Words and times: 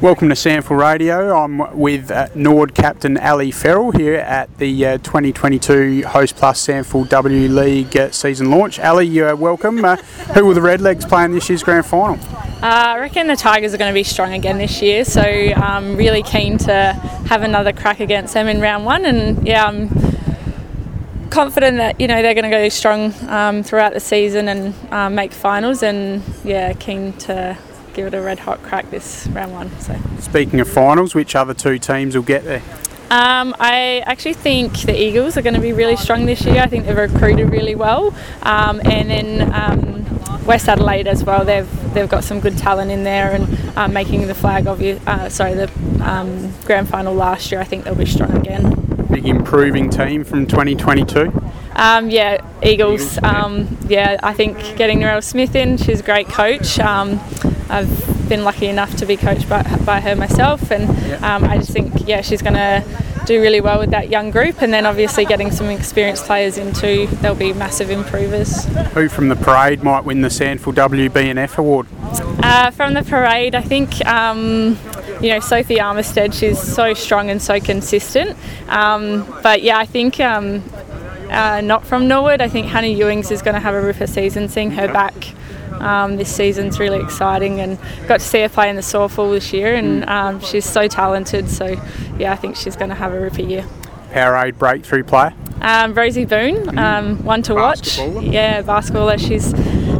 Welcome 0.00 0.30
to 0.30 0.34
SANFL 0.34 0.78
Radio. 0.78 1.36
I'm 1.36 1.78
with 1.78 2.10
uh, 2.10 2.28
Norwood 2.34 2.74
captain 2.74 3.18
Ali 3.18 3.50
Farrell 3.50 3.90
here 3.90 4.14
at 4.14 4.56
the 4.56 4.86
uh, 4.86 4.96
2022 4.96 6.04
Host 6.06 6.36
Plus 6.36 6.66
SANFL 6.66 7.06
W 7.10 7.48
League 7.48 7.94
uh, 7.94 8.10
season 8.10 8.50
launch. 8.50 8.80
Ali, 8.80 9.20
welcome. 9.34 9.84
Uh, 9.84 9.96
who 10.32 10.46
will 10.46 10.54
the 10.54 10.62
Redlegs 10.62 11.06
play 11.06 11.26
in 11.26 11.32
this 11.32 11.50
year's 11.50 11.62
grand 11.62 11.84
final? 11.84 12.14
Uh, 12.14 12.94
I 12.94 12.98
reckon 12.98 13.26
the 13.26 13.36
Tigers 13.36 13.74
are 13.74 13.76
going 13.76 13.90
to 13.90 13.94
be 13.94 14.02
strong 14.02 14.32
again 14.32 14.56
this 14.56 14.80
year, 14.80 15.04
so 15.04 15.20
I'm 15.20 15.96
really 15.96 16.22
keen 16.22 16.56
to 16.56 16.92
have 17.26 17.42
another 17.42 17.74
crack 17.74 18.00
against 18.00 18.32
them 18.32 18.48
in 18.48 18.58
round 18.58 18.86
one. 18.86 19.04
And 19.04 19.46
yeah, 19.46 19.66
I'm 19.66 19.90
confident 21.28 21.76
that 21.76 22.00
you 22.00 22.08
know 22.08 22.22
they're 22.22 22.32
going 22.32 22.44
to 22.44 22.50
go 22.50 22.70
strong 22.70 23.12
um, 23.28 23.62
throughout 23.62 23.92
the 23.92 24.00
season 24.00 24.48
and 24.48 24.74
um, 24.92 25.14
make 25.14 25.34
finals. 25.34 25.82
And 25.82 26.22
yeah, 26.42 26.72
keen 26.72 27.12
to 27.18 27.58
give 28.00 28.14
it 28.14 28.16
a 28.16 28.22
red 28.22 28.38
hot 28.38 28.62
crack 28.62 28.90
this 28.90 29.26
round 29.28 29.52
one. 29.52 29.78
So. 29.80 29.98
Speaking 30.20 30.58
of 30.60 30.68
finals, 30.68 31.14
which 31.14 31.36
other 31.36 31.52
two 31.52 31.78
teams 31.78 32.16
will 32.16 32.22
get 32.22 32.44
there? 32.44 32.62
Um, 33.10 33.54
I 33.58 34.02
actually 34.06 34.34
think 34.34 34.72
the 34.82 34.98
Eagles 34.98 35.36
are 35.36 35.42
going 35.42 35.54
to 35.54 35.60
be 35.60 35.72
really 35.72 35.96
strong 35.96 36.24
this 36.24 36.44
year. 36.46 36.62
I 36.62 36.66
think 36.66 36.86
they've 36.86 36.96
recruited 36.96 37.50
really 37.50 37.74
well, 37.74 38.14
um, 38.42 38.80
and 38.84 39.10
then 39.10 39.52
um, 39.52 40.46
West 40.46 40.68
Adelaide 40.68 41.08
as 41.08 41.24
well. 41.24 41.44
They've 41.44 41.68
they've 41.92 42.08
got 42.08 42.24
some 42.24 42.40
good 42.40 42.56
talent 42.56 42.90
in 42.90 43.02
there, 43.02 43.32
and 43.32 43.76
um, 43.76 43.92
making 43.92 44.28
the 44.28 44.34
flag 44.34 44.66
obvious. 44.66 45.04
Uh, 45.06 45.28
sorry, 45.28 45.54
the 45.54 45.70
um, 46.02 46.54
grand 46.64 46.88
final 46.88 47.12
last 47.12 47.50
year. 47.50 47.60
I 47.60 47.64
think 47.64 47.84
they'll 47.84 47.96
be 47.96 48.06
strong 48.06 48.34
again. 48.36 48.70
Big 49.10 49.26
improving 49.26 49.90
team 49.90 50.22
from 50.24 50.46
2022. 50.46 51.32
Um, 51.80 52.10
yeah, 52.10 52.44
Eagles. 52.62 53.18
Um, 53.22 53.78
yeah, 53.88 54.20
I 54.22 54.34
think 54.34 54.58
getting 54.76 55.00
Narelle 55.00 55.24
Smith 55.24 55.54
in, 55.54 55.78
she's 55.78 56.00
a 56.00 56.02
great 56.02 56.28
coach. 56.28 56.78
Um, 56.78 57.18
I've 57.70 58.28
been 58.28 58.44
lucky 58.44 58.66
enough 58.66 58.94
to 58.96 59.06
be 59.06 59.16
coached 59.16 59.48
by, 59.48 59.62
by 59.86 60.00
her 60.00 60.14
myself, 60.14 60.70
and 60.70 60.90
um, 61.24 61.44
I 61.44 61.56
just 61.56 61.70
think, 61.70 62.06
yeah, 62.06 62.20
she's 62.20 62.42
going 62.42 62.54
to 62.54 62.84
do 63.24 63.40
really 63.40 63.62
well 63.62 63.78
with 63.78 63.90
that 63.90 64.10
young 64.10 64.30
group. 64.30 64.60
And 64.60 64.74
then 64.74 64.84
obviously 64.84 65.24
getting 65.24 65.50
some 65.50 65.68
experienced 65.68 66.26
players 66.26 66.58
in 66.58 66.74
too, 66.74 67.06
they'll 67.22 67.34
be 67.34 67.54
massive 67.54 67.88
improvers. 67.88 68.66
Who 68.92 69.08
from 69.08 69.28
the 69.28 69.36
parade 69.36 69.82
might 69.82 70.04
win 70.04 70.20
the 70.20 70.28
SANFL 70.28 70.74
WBNF 70.74 71.56
award? 71.56 71.86
Uh, 72.42 72.70
from 72.72 72.92
the 72.92 73.02
parade, 73.02 73.54
I 73.54 73.62
think. 73.62 74.04
Um, 74.06 74.78
you 75.20 75.28
know, 75.28 75.40
Sophie 75.40 75.76
Armistead, 75.76 76.32
she's 76.32 76.58
so 76.60 76.94
strong 76.94 77.28
and 77.28 77.42
so 77.42 77.60
consistent. 77.60 78.36
Um, 78.68 79.26
but 79.42 79.62
yeah, 79.62 79.78
I 79.78 79.84
think 79.84 80.18
um, 80.18 80.62
uh, 81.30 81.60
not 81.60 81.86
from 81.86 82.08
Norwood. 82.08 82.40
I 82.40 82.48
think 82.48 82.66
Hannah 82.66 82.88
Ewings 82.88 83.30
is 83.30 83.42
going 83.42 83.54
to 83.54 83.60
have 83.60 83.74
a 83.74 83.80
ripper 83.80 84.06
season. 84.06 84.48
Seeing 84.48 84.70
her 84.72 84.88
back 84.88 85.14
um, 85.80 86.16
this 86.16 86.34
season's 86.34 86.78
really 86.78 87.00
exciting, 87.00 87.60
and 87.60 87.78
got 88.06 88.20
to 88.20 88.26
see 88.26 88.40
her 88.42 88.48
play 88.48 88.68
in 88.68 88.76
the 88.76 88.82
Sorful 88.82 89.30
this 89.30 89.52
year, 89.52 89.74
and 89.74 90.04
um, 90.08 90.40
she's 90.40 90.64
so 90.64 90.88
talented. 90.88 91.48
So 91.48 91.80
yeah, 92.18 92.32
I 92.32 92.36
think 92.36 92.56
she's 92.56 92.76
going 92.76 92.90
to 92.90 92.94
have 92.94 93.12
a 93.12 93.20
ripper 93.20 93.42
year. 93.42 93.64
Powerade 94.10 94.58
breakthrough 94.58 95.04
player. 95.04 95.32
Um, 95.62 95.94
Rosie 95.94 96.24
Boone, 96.24 96.78
um, 96.78 97.22
one 97.22 97.42
to 97.42 97.54
watch. 97.54 97.98
Yeah, 97.98 98.62
basketballer. 98.62 99.18
She's 99.18 99.54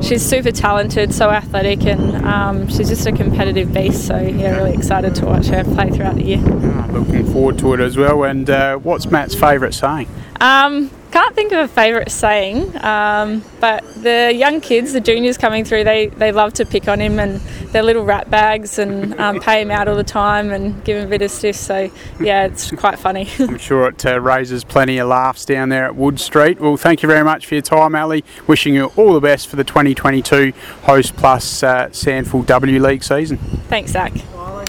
she's 0.07 0.25
super 0.25 0.51
talented, 0.51 1.15
so 1.15 1.31
athletic, 1.31 1.85
and 1.85 2.25
um, 2.27 2.69
she's 2.69 2.89
just 2.89 3.07
a 3.07 3.13
competitive 3.13 3.73
beast. 3.73 4.07
So 4.07 4.19
yeah, 4.19 4.57
really 4.57 4.75
excited 4.75 5.15
to 5.17 5.27
watch 5.27 5.47
her 5.47 5.65
play 5.65 5.91
throughout 5.91 6.17
the 6.17 6.25
year. 6.25 6.43
Ah, 6.43 6.89
looking 6.91 7.31
forward 7.33 7.59
to 7.59 7.75
it 7.75 7.81
as 7.81 7.97
well. 7.97 8.25
And 8.25 8.49
uh, 8.49 8.77
what's 8.79 9.07
Matt's 9.07 9.35
favourite 9.35 9.75
saying? 9.75 10.09
Um, 10.41 10.91
can't 11.11 11.35
think 11.35 11.53
of 11.53 11.59
a 11.59 11.69
favourite 11.69 12.11
saying, 12.11 12.77
um, 12.85 13.45
but 13.61 13.85
the 14.03 14.33
young 14.35 14.61
kids, 14.61 14.93
the 14.93 15.01
juniors 15.01 15.37
coming 15.37 15.65
through, 15.65 15.85
they, 15.85 16.07
they 16.07 16.33
love 16.33 16.53
to 16.55 16.65
pick 16.65 16.89
on 16.89 17.01
him 17.01 17.19
and 17.19 17.41
their 17.73 17.83
little 17.83 18.05
rat 18.05 18.31
bags 18.31 18.79
and 18.79 19.19
um, 19.21 19.41
pay 19.41 19.61
him 19.61 19.71
out 19.71 19.89
all 19.89 19.97
the 19.97 20.05
time 20.05 20.51
and 20.51 20.83
give 20.85 20.97
him 20.97 21.07
a 21.07 21.11
bit 21.11 21.23
of 21.23 21.31
stiff. 21.31 21.57
So, 21.57 21.91
yeah, 22.21 22.47
it's 22.47 22.71
quite 22.73 22.99
funny. 22.99 23.29
I'm 23.39 23.59
sure 23.59 23.89
it 23.89 24.05
uh, 24.07 24.21
raises 24.21 24.65
plenty 24.65 24.99
of 24.99 25.09
laughs 25.09 25.45
down 25.45 25.69
there 25.69 25.85
at 25.85 25.97
Wood 25.97 26.21
Street. 26.21 26.61
Well, 26.61 26.77
thank 26.77 27.03
you 27.03 27.09
very 27.09 27.25
much 27.25 27.47
for 27.47 27.55
your 27.55 27.63
time, 27.63 27.95
Ali. 27.95 28.25
Wishing 28.47 28.75
you 28.75 28.87
all 28.97 29.13
the 29.13 29.21
best 29.21 29.49
for 29.49 29.57
the 29.57 29.65
2022 29.65 30.53
Host 30.83 31.17
Plus 31.17 31.63
uh, 31.63 31.89
SANFL 31.89 32.47
W 32.47 32.83
League 32.83 33.03
season. 33.03 33.39
Thanks, 33.69 33.93
Zach. 33.93 34.13